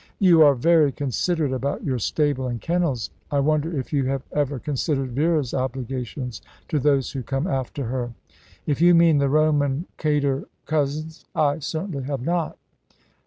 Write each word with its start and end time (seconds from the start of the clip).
"You 0.17 0.41
are 0.41 0.55
very 0.55 0.91
considerate 0.91 1.53
about 1.53 1.83
your 1.83 1.99
stable 1.99 2.47
and 2.47 2.59
kennels. 2.59 3.11
I 3.29 3.37
wonder 3.39 3.77
if 3.77 3.93
you 3.93 4.05
have 4.05 4.23
ever 4.31 4.57
considered 4.57 5.11
Vera's 5.11 5.53
obligations 5.53 6.41
to 6.69 6.79
those 6.79 7.11
who 7.11 7.21
come 7.21 7.45
after 7.45 7.83
her." 7.83 8.13
"If 8.65 8.81
you 8.81 8.95
mean 8.95 9.19
the 9.19 9.29
Roman 9.29 9.85
cater 9.99 10.45
cousins 10.65 11.25
I 11.35 11.59
certainly 11.59 12.05
have 12.05 12.23
not." 12.23 12.57